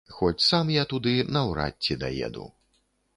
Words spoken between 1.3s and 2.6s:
наўрад ці даеду.